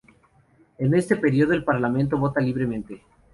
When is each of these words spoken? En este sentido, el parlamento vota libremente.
En 0.79 0.95
este 0.95 1.13
sentido, 1.15 1.53
el 1.53 1.63
parlamento 1.63 2.17
vota 2.17 2.41
libremente. 2.41 3.03